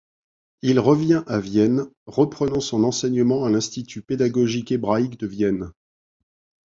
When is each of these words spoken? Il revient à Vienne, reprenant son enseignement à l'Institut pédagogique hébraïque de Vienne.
Il 0.63 0.79
revient 0.79 1.21
à 1.27 1.39
Vienne, 1.39 1.85
reprenant 2.07 2.59
son 2.59 2.83
enseignement 2.85 3.45
à 3.45 3.51
l'Institut 3.51 4.01
pédagogique 4.01 4.71
hébraïque 4.71 5.19
de 5.19 5.27
Vienne. 5.27 5.69